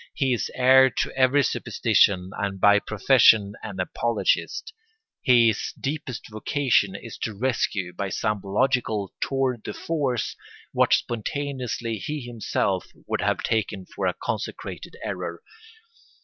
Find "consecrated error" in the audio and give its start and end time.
14.19-15.43